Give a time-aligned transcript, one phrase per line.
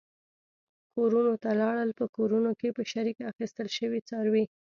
[0.95, 4.45] کورونو ته لاړل، په کورونو کې په شریکه اخیستل شوي څاروي.